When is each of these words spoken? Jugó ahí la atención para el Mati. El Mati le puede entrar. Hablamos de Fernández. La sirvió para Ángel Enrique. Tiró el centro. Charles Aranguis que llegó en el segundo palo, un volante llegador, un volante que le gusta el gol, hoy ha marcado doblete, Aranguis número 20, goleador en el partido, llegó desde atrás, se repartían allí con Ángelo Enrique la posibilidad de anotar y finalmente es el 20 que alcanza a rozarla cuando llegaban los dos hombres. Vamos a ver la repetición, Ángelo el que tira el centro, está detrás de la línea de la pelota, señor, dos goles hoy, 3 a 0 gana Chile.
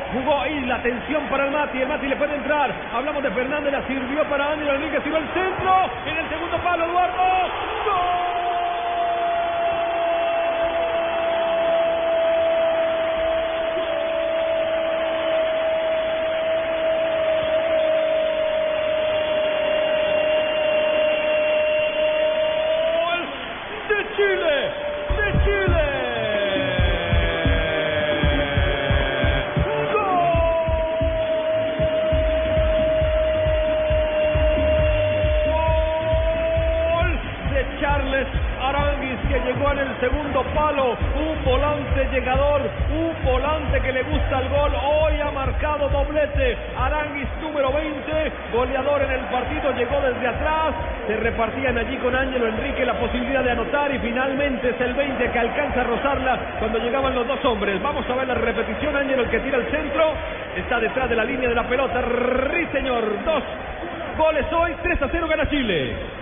Jugó 0.00 0.40
ahí 0.40 0.58
la 0.64 0.76
atención 0.76 1.28
para 1.28 1.44
el 1.44 1.50
Mati. 1.50 1.78
El 1.78 1.88
Mati 1.88 2.06
le 2.06 2.16
puede 2.16 2.34
entrar. 2.34 2.72
Hablamos 2.94 3.22
de 3.22 3.30
Fernández. 3.30 3.72
La 3.72 3.86
sirvió 3.86 4.24
para 4.24 4.52
Ángel 4.52 4.68
Enrique. 4.68 5.00
Tiró 5.00 5.18
el 5.18 5.28
centro. 5.34 5.90
Charles 37.82 38.28
Aranguis 38.62 39.18
que 39.28 39.40
llegó 39.40 39.72
en 39.72 39.80
el 39.80 39.98
segundo 39.98 40.44
palo, 40.54 40.96
un 41.18 41.44
volante 41.44 42.08
llegador, 42.12 42.62
un 42.94 43.12
volante 43.24 43.80
que 43.80 43.92
le 43.92 44.04
gusta 44.04 44.38
el 44.38 44.48
gol, 44.50 44.72
hoy 44.72 45.20
ha 45.20 45.32
marcado 45.32 45.88
doblete, 45.88 46.56
Aranguis 46.78 47.26
número 47.42 47.72
20, 47.72 48.32
goleador 48.52 49.02
en 49.02 49.10
el 49.10 49.20
partido, 49.22 49.72
llegó 49.72 50.00
desde 50.00 50.28
atrás, 50.28 50.74
se 51.08 51.16
repartían 51.16 51.76
allí 51.76 51.96
con 51.96 52.14
Ángelo 52.14 52.46
Enrique 52.46 52.86
la 52.86 52.94
posibilidad 53.00 53.42
de 53.42 53.50
anotar 53.50 53.92
y 53.92 53.98
finalmente 53.98 54.70
es 54.70 54.80
el 54.80 54.94
20 54.94 55.30
que 55.32 55.38
alcanza 55.40 55.80
a 55.80 55.84
rozarla 55.84 56.38
cuando 56.60 56.78
llegaban 56.78 57.16
los 57.16 57.26
dos 57.26 57.44
hombres. 57.44 57.82
Vamos 57.82 58.08
a 58.08 58.14
ver 58.14 58.28
la 58.28 58.34
repetición, 58.34 58.94
Ángelo 58.94 59.24
el 59.24 59.28
que 59.28 59.40
tira 59.40 59.58
el 59.58 59.66
centro, 59.72 60.04
está 60.56 60.78
detrás 60.78 61.10
de 61.10 61.16
la 61.16 61.24
línea 61.24 61.48
de 61.48 61.56
la 61.56 61.64
pelota, 61.64 62.00
señor, 62.70 63.24
dos 63.24 63.42
goles 64.16 64.46
hoy, 64.52 64.72
3 64.84 65.02
a 65.02 65.08
0 65.10 65.26
gana 65.28 65.50
Chile. 65.50 66.21